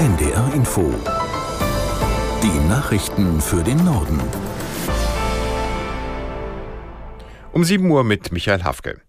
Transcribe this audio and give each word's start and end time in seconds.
NDR 0.00 0.50
Info. 0.54 0.94
Die 2.42 2.68
Nachrichten 2.70 3.38
für 3.38 3.62
den 3.62 3.84
Norden. 3.84 4.18
Um 7.52 7.64
7 7.64 7.90
Uhr 7.90 8.02
mit 8.02 8.32
Michael 8.32 8.64
Hafke. 8.64 9.02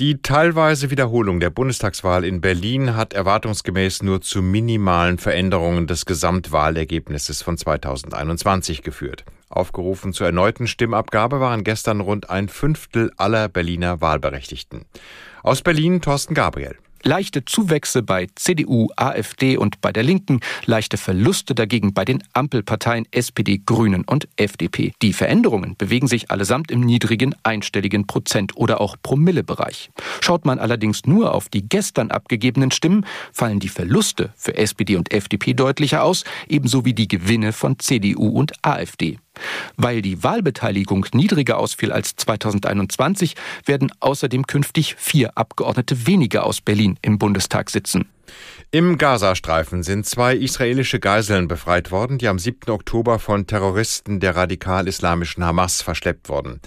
Die 0.00 0.20
teilweise 0.20 0.90
Wiederholung 0.90 1.38
der 1.38 1.50
Bundestagswahl 1.50 2.24
in 2.24 2.40
Berlin 2.40 2.96
hat 2.96 3.12
erwartungsgemäß 3.12 4.02
nur 4.02 4.20
zu 4.20 4.42
minimalen 4.42 5.18
Veränderungen 5.18 5.86
des 5.86 6.06
Gesamtwahlergebnisses 6.06 7.40
von 7.40 7.56
2021 7.56 8.82
geführt. 8.82 9.24
Aufgerufen 9.48 10.12
zur 10.12 10.26
erneuten 10.26 10.66
Stimmabgabe 10.66 11.38
waren 11.38 11.62
gestern 11.62 12.00
rund 12.00 12.30
ein 12.30 12.48
Fünftel 12.48 13.12
aller 13.16 13.48
Berliner 13.48 14.00
Wahlberechtigten. 14.00 14.86
Aus 15.44 15.62
Berlin 15.62 16.00
Thorsten 16.00 16.34
Gabriel. 16.34 16.78
Leichte 17.04 17.44
Zuwächse 17.44 18.02
bei 18.02 18.28
CDU, 18.36 18.88
AfD 18.96 19.56
und 19.56 19.80
bei 19.80 19.92
der 19.92 20.04
Linken, 20.04 20.40
leichte 20.66 20.96
Verluste 20.96 21.54
dagegen 21.54 21.94
bei 21.94 22.04
den 22.04 22.22
Ampelparteien 22.32 23.06
SPD, 23.10 23.60
Grünen 23.64 24.04
und 24.04 24.28
FDP. 24.36 24.92
Die 25.02 25.12
Veränderungen 25.12 25.74
bewegen 25.76 26.06
sich 26.06 26.30
allesamt 26.30 26.70
im 26.70 26.80
niedrigen 26.80 27.34
einstelligen 27.42 28.06
Prozent- 28.06 28.56
oder 28.56 28.80
auch 28.80 28.96
Promillebereich. 29.02 29.90
Schaut 30.20 30.44
man 30.44 30.60
allerdings 30.60 31.04
nur 31.04 31.34
auf 31.34 31.48
die 31.48 31.68
gestern 31.68 32.12
abgegebenen 32.12 32.70
Stimmen, 32.70 33.04
fallen 33.32 33.58
die 33.58 33.68
Verluste 33.68 34.32
für 34.36 34.56
SPD 34.56 34.94
und 34.94 35.12
FDP 35.12 35.54
deutlicher 35.54 36.04
aus, 36.04 36.24
ebenso 36.48 36.84
wie 36.84 36.94
die 36.94 37.08
Gewinne 37.08 37.52
von 37.52 37.80
CDU 37.80 38.28
und 38.28 38.52
AfD. 38.62 39.18
Weil 39.76 40.02
die 40.02 40.22
Wahlbeteiligung 40.22 41.06
niedriger 41.12 41.58
ausfiel 41.58 41.92
als 41.92 42.16
2021, 42.16 43.34
werden 43.64 43.92
außerdem 44.00 44.46
künftig 44.46 44.96
vier 44.98 45.36
Abgeordnete 45.36 46.06
weniger 46.06 46.44
aus 46.44 46.60
Berlin 46.60 46.98
im 47.02 47.18
Bundestag 47.18 47.70
sitzen. 47.70 48.08
Im 48.70 48.96
Gazastreifen 48.96 49.82
sind 49.82 50.06
zwei 50.06 50.34
israelische 50.34 50.98
Geiseln 50.98 51.46
befreit 51.46 51.90
worden, 51.90 52.18
die 52.18 52.28
am 52.28 52.38
7. 52.38 52.70
Oktober 52.70 53.18
von 53.18 53.46
Terroristen 53.46 54.18
der 54.18 54.34
radikal-islamischen 54.34 55.44
Hamas 55.44 55.82
verschleppt 55.82 56.28
wurden. 56.28 56.60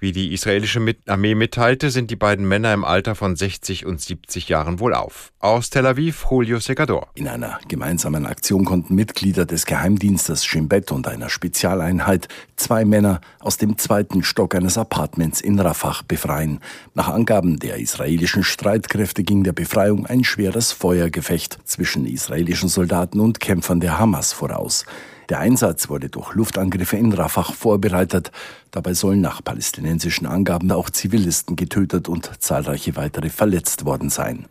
Wie 0.00 0.12
die 0.12 0.32
israelische 0.32 0.80
Armee 1.08 1.34
mitteilte, 1.34 1.90
sind 1.90 2.12
die 2.12 2.16
beiden 2.16 2.46
Männer 2.46 2.72
im 2.72 2.84
Alter 2.84 3.16
von 3.16 3.34
60 3.34 3.84
und 3.84 4.00
70 4.00 4.48
Jahren 4.48 4.78
wohlauf. 4.78 5.32
Aus 5.40 5.70
Tel 5.70 5.86
Aviv, 5.86 6.24
Julio 6.30 6.60
Segador. 6.60 7.08
In 7.14 7.26
einer 7.26 7.58
gemeinsamen 7.66 8.24
Aktion 8.24 8.64
konnten 8.64 8.94
Mitglieder 8.94 9.44
des 9.44 9.66
Geheimdienstes 9.66 10.44
Shin 10.44 10.68
Bet 10.68 10.92
und 10.92 11.08
einer 11.08 11.28
Spezialeinheit 11.28 12.28
zwei 12.54 12.84
Männer 12.84 13.20
aus 13.40 13.56
dem 13.56 13.76
zweiten 13.76 14.22
Stock 14.22 14.54
eines 14.54 14.78
Apartments 14.78 15.40
in 15.40 15.58
Rafah 15.58 16.02
befreien. 16.06 16.60
Nach 16.94 17.08
Angaben 17.08 17.58
der 17.58 17.78
israelischen 17.78 18.44
Streitkräfte 18.44 19.24
ging 19.24 19.42
der 19.42 19.52
Befreiung 19.52 20.06
ein 20.06 20.22
schweres 20.22 20.70
Feuergefecht 20.98 21.58
zwischen 21.64 22.06
israelischen 22.06 22.68
Soldaten 22.68 23.20
und 23.20 23.38
Kämpfern 23.38 23.78
der 23.78 24.00
Hamas 24.00 24.32
voraus. 24.32 24.84
Der 25.28 25.38
Einsatz 25.38 25.88
wurde 25.88 26.08
durch 26.08 26.34
Luftangriffe 26.34 26.96
in 26.96 27.12
Rafah 27.12 27.44
vorbereitet. 27.44 28.32
Dabei 28.72 28.94
sollen 28.94 29.20
nach 29.20 29.44
palästinensischen 29.44 30.26
Angaben 30.26 30.72
auch 30.72 30.90
Zivilisten 30.90 31.54
getötet 31.54 32.08
und 32.08 32.42
zahlreiche 32.42 32.96
weitere 32.96 33.28
verletzt 33.28 33.84
worden 33.84 34.10
sein. 34.10 34.46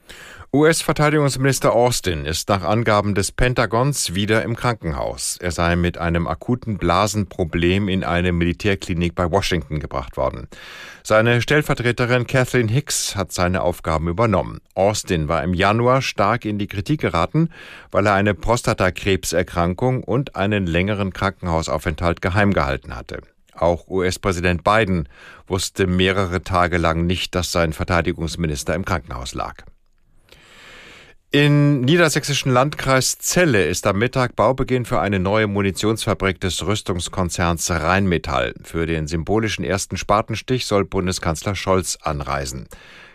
US-Verteidigungsminister 0.53 1.73
Austin 1.73 2.23
ist 2.23 2.47
nach 2.47 2.63
Angaben 2.63 3.15
des 3.15 3.33
Pentagons 3.33 4.15
wieder 4.15 4.43
im 4.43 4.55
Krankenhaus. 4.55 5.37
Er 5.41 5.51
sei 5.51 5.75
mit 5.75 5.97
einem 5.97 6.25
akuten 6.25 6.77
Blasenproblem 6.77 7.89
in 7.89 8.05
eine 8.05 8.31
Militärklinik 8.31 9.13
bei 9.13 9.29
Washington 9.29 9.81
gebracht 9.81 10.15
worden. 10.15 10.47
Seine 11.03 11.41
Stellvertreterin 11.41 12.27
Kathleen 12.27 12.69
Hicks 12.69 13.17
hat 13.17 13.33
seine 13.33 13.61
Aufgaben 13.61 14.07
übernommen. 14.07 14.61
Austin 14.73 15.27
war 15.27 15.43
im 15.43 15.53
Januar 15.53 16.01
stark 16.01 16.45
in 16.45 16.57
die 16.57 16.67
Kritik 16.67 17.01
geraten, 17.01 17.49
weil 17.91 18.05
er 18.05 18.13
eine 18.13 18.33
Prostatakrebserkrankung 18.33 20.01
und 20.01 20.37
einen 20.37 20.65
längeren 20.65 21.11
Krankenhausaufenthalt 21.11 22.21
geheim 22.21 22.53
gehalten 22.53 22.95
hatte. 22.95 23.19
Auch 23.53 23.89
US-Präsident 23.89 24.63
Biden 24.63 25.09
wusste 25.45 25.87
mehrere 25.87 26.41
Tage 26.41 26.77
lang 26.77 27.05
nicht, 27.05 27.35
dass 27.35 27.51
sein 27.51 27.73
Verteidigungsminister 27.73 28.75
im 28.75 28.85
Krankenhaus 28.85 29.33
lag. 29.33 29.65
In 31.37 31.81
niedersächsischen 31.81 32.51
Landkreis 32.51 33.19
Celle 33.19 33.67
ist 33.67 33.85
am 33.85 33.99
Mittag 33.99 34.35
Baubeginn 34.35 34.85
für 34.85 34.99
eine 34.99 35.19
neue 35.19 35.45
Munitionsfabrik 35.45 36.41
des 36.41 36.65
Rüstungskonzerns 36.65 37.69
Rheinmetall. 37.69 38.55
Für 38.63 38.87
den 38.87 39.05
symbolischen 39.05 39.63
ersten 39.63 39.97
Spatenstich 39.97 40.65
soll 40.65 40.83
Bundeskanzler 40.83 41.53
Scholz 41.53 41.99
anreisen. 42.01 42.67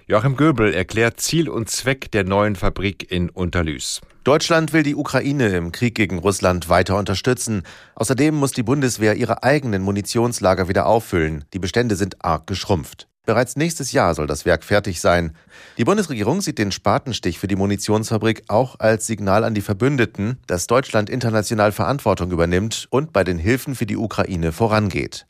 Joachim 0.07 0.37
Göbel 0.37 0.73
erklärt 0.73 1.19
Ziel 1.19 1.49
und 1.49 1.69
Zweck 1.69 2.13
der 2.13 2.23
neuen 2.23 2.55
Fabrik 2.55 3.11
in 3.11 3.29
Unterlüß. 3.29 4.01
Deutschland 4.23 4.73
will 4.73 4.85
die 4.85 4.95
Ukraine 4.95 5.49
im 5.57 5.73
Krieg 5.73 5.97
gegen 5.97 6.21
Russland 6.21 6.69
weiter 6.69 6.99
unterstützen. 6.99 7.65
Außerdem 7.97 8.37
muss 8.37 8.53
die 8.53 8.63
Bundeswehr 8.63 9.17
ihre 9.17 9.43
eigenen 9.43 9.83
Munitionslager 9.83 10.69
wieder 10.69 10.87
auffüllen. 10.87 11.45
Die 11.55 11.59
Bestände 11.59 11.97
sind 11.97 12.25
arg 12.25 12.47
geschrumpft. 12.47 13.09
Bereits 13.25 13.55
nächstes 13.55 13.93
Jahr 13.93 14.17
soll 14.17 14.27
das 14.27 14.45
Werk 14.45 14.65
fertig 14.65 15.01
sein. 15.01 15.37
Die 15.79 15.85
Bundesregierung 15.85 16.41
sieht 16.41 16.59
den 16.59 16.73
Spatenstich 16.73 17.39
für 17.39 17.47
die 17.47 17.55
Munitionsfabrik 17.55 18.43
auch 18.49 18.81
als 18.81 19.07
Signal 19.07 19.45
an 19.45 19.55
die 19.55 19.61
Verbündeten, 19.61 20.39
dass 20.49 20.67
Deutschland 20.67 21.09
international 21.09 21.71
Verantwortung 21.71 22.33
übernimmt 22.33 22.89
und 22.91 23.13
bei 23.13 23.23
den 23.23 23.39
Hilfen 23.39 23.77
für 23.77 23.87
die 23.87 23.97
Ukraine 23.97 24.51
vorangeht. 24.51 25.27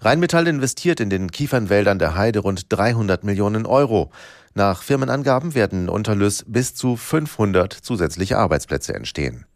Rheinmetall 0.00 0.48
investiert 0.48 0.98
in 0.98 1.08
den 1.08 1.30
Kiefernwäldern 1.30 2.00
der 2.00 2.16
Heide 2.16 2.40
rund 2.40 2.66
300 2.68 3.22
Millionen 3.22 3.64
Euro. 3.64 4.10
Nach 4.54 4.82
Firmenangaben 4.82 5.54
werden 5.54 5.84
in 5.84 5.88
Unterlüss 5.88 6.44
bis 6.48 6.74
zu 6.74 6.96
500 6.96 7.72
zusätzliche 7.72 8.38
Arbeitsplätze 8.38 8.92
entstehen. 8.92 9.46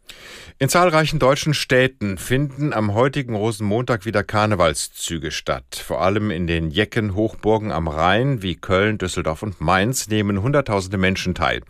In 0.62 0.68
zahlreichen 0.68 1.18
deutschen 1.18 1.54
Städten 1.54 2.18
finden 2.18 2.74
am 2.74 2.92
heutigen 2.92 3.34
Rosenmontag 3.34 4.04
wieder 4.04 4.22
Karnevalszüge 4.22 5.30
statt. 5.30 5.82
Vor 5.82 6.02
allem 6.02 6.30
in 6.30 6.46
den 6.46 6.70
Jecken 6.70 7.14
Hochburgen 7.14 7.72
am 7.72 7.88
Rhein 7.88 8.42
wie 8.42 8.56
Köln, 8.56 8.98
Düsseldorf 8.98 9.42
und 9.42 9.62
Mainz 9.62 10.08
nehmen 10.08 10.42
Hunderttausende 10.42 10.98
Menschen 10.98 11.34
teil. 11.34 11.62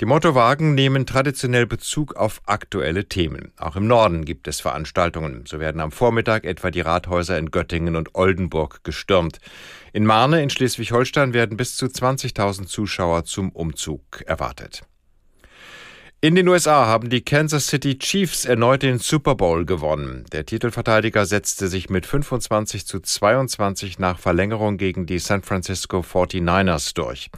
Die 0.00 0.04
Mottowagen 0.04 0.74
nehmen 0.74 1.06
traditionell 1.06 1.66
Bezug 1.66 2.16
auf 2.16 2.42
aktuelle 2.46 3.08
Themen. 3.08 3.52
Auch 3.56 3.76
im 3.76 3.86
Norden 3.86 4.24
gibt 4.24 4.48
es 4.48 4.60
Veranstaltungen. 4.60 5.44
So 5.46 5.60
werden 5.60 5.80
am 5.80 5.92
Vormittag 5.92 6.44
etwa 6.44 6.72
die 6.72 6.80
Rathäuser 6.80 7.38
in 7.38 7.52
Göttingen 7.52 7.94
und 7.94 8.16
Oldenburg 8.16 8.82
gestürmt. 8.82 9.38
In 9.92 10.04
Marne 10.04 10.42
in 10.42 10.50
Schleswig-Holstein 10.50 11.34
werden 11.34 11.56
bis 11.56 11.76
zu 11.76 11.86
20.000 11.86 12.66
Zuschauer 12.66 13.26
zum 13.26 13.50
Umzug 13.52 14.22
erwartet. 14.26 14.82
In 16.24 16.36
den 16.36 16.48
USA 16.48 16.86
haben 16.86 17.10
die 17.10 17.20
Kansas 17.20 17.66
City 17.66 17.98
Chiefs 17.98 18.46
erneut 18.46 18.82
den 18.82 18.98
Super 18.98 19.34
Bowl 19.34 19.66
gewonnen. 19.66 20.24
Der 20.32 20.46
Titelverteidiger 20.46 21.26
setzte 21.26 21.68
sich 21.68 21.90
mit 21.90 22.06
25 22.06 22.86
zu 22.86 23.00
22 23.00 23.98
nach 23.98 24.18
Verlängerung 24.18 24.78
gegen 24.78 25.04
die 25.04 25.18
San 25.18 25.42
Francisco 25.42 25.98
49ers 25.98 26.94
durch. 26.94 27.28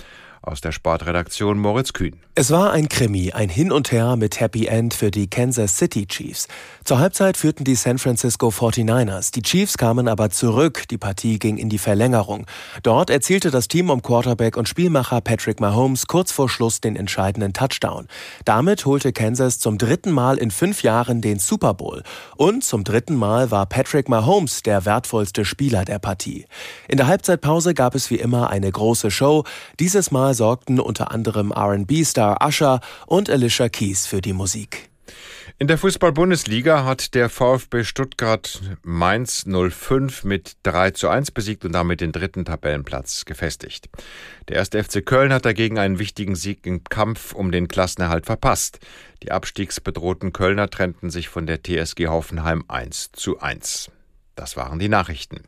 Aus 0.46 0.60
der 0.60 0.70
Sportredaktion 0.70 1.58
Moritz 1.58 1.92
Kühn. 1.92 2.20
Es 2.36 2.52
war 2.52 2.70
ein 2.70 2.88
Krimi, 2.88 3.32
ein 3.32 3.48
Hin 3.48 3.72
und 3.72 3.90
Her 3.90 4.14
mit 4.14 4.38
Happy 4.38 4.66
End 4.66 4.94
für 4.94 5.10
die 5.10 5.26
Kansas 5.26 5.76
City 5.76 6.06
Chiefs. 6.06 6.46
Zur 6.84 7.00
Halbzeit 7.00 7.36
führten 7.36 7.64
die 7.64 7.74
San 7.74 7.98
Francisco 7.98 8.50
49ers. 8.50 9.32
Die 9.32 9.42
Chiefs 9.42 9.76
kamen 9.76 10.06
aber 10.06 10.30
zurück. 10.30 10.84
Die 10.88 10.98
Partie 10.98 11.40
ging 11.40 11.56
in 11.56 11.68
die 11.68 11.78
Verlängerung. 11.78 12.46
Dort 12.84 13.10
erzielte 13.10 13.50
das 13.50 13.66
Team 13.66 13.90
um 13.90 14.02
Quarterback 14.02 14.56
und 14.56 14.68
Spielmacher 14.68 15.20
Patrick 15.20 15.58
Mahomes 15.58 16.06
kurz 16.06 16.30
vor 16.30 16.48
Schluss 16.48 16.80
den 16.80 16.94
entscheidenden 16.94 17.52
Touchdown. 17.52 18.06
Damit 18.44 18.86
holte 18.86 19.12
Kansas 19.12 19.58
zum 19.58 19.78
dritten 19.78 20.12
Mal 20.12 20.36
in 20.36 20.52
fünf 20.52 20.84
Jahren 20.84 21.22
den 21.22 21.40
Super 21.40 21.74
Bowl. 21.74 22.04
Und 22.36 22.62
zum 22.62 22.84
dritten 22.84 23.16
Mal 23.16 23.50
war 23.50 23.66
Patrick 23.66 24.08
Mahomes 24.08 24.62
der 24.62 24.84
wertvollste 24.84 25.44
Spieler 25.44 25.84
der 25.84 25.98
Partie. 25.98 26.46
In 26.86 26.98
der 26.98 27.08
Halbzeitpause 27.08 27.74
gab 27.74 27.96
es 27.96 28.10
wie 28.10 28.16
immer 28.16 28.50
eine 28.50 28.70
große 28.70 29.10
Show. 29.10 29.42
Dieses 29.80 30.12
Mal 30.12 30.35
sorgten 30.36 30.78
unter 30.78 31.10
anderem 31.10 31.50
R&B-Star 31.50 32.46
Usher 32.46 32.80
und 33.06 33.28
Alicia 33.28 33.68
Keys 33.68 34.06
für 34.06 34.20
die 34.20 34.32
Musik. 34.32 34.88
In 35.58 35.68
der 35.68 35.78
Fußball-Bundesliga 35.78 36.84
hat 36.84 37.14
der 37.14 37.30
VfB 37.30 37.82
Stuttgart 37.84 38.60
Mainz 38.82 39.46
05 39.46 40.24
mit 40.24 40.56
3 40.64 40.90
zu 40.90 41.08
1 41.08 41.30
besiegt 41.30 41.64
und 41.64 41.72
damit 41.72 42.02
den 42.02 42.12
dritten 42.12 42.44
Tabellenplatz 42.44 43.24
gefestigt. 43.24 43.88
Der 44.48 44.56
erste 44.56 44.82
FC 44.84 45.04
Köln 45.04 45.32
hat 45.32 45.46
dagegen 45.46 45.78
einen 45.78 45.98
wichtigen 45.98 46.34
Sieg 46.34 46.66
im 46.66 46.84
Kampf 46.84 47.32
um 47.32 47.52
den 47.52 47.68
Klassenerhalt 47.68 48.26
verpasst. 48.26 48.80
Die 49.22 49.32
abstiegsbedrohten 49.32 50.34
Kölner 50.34 50.68
trennten 50.68 51.08
sich 51.08 51.30
von 51.30 51.46
der 51.46 51.62
TSG 51.62 52.08
Hoffenheim 52.08 52.64
1 52.68 53.12
zu 53.12 53.40
1. 53.40 53.90
Das 54.34 54.58
waren 54.58 54.78
die 54.78 54.90
Nachrichten. 54.90 55.40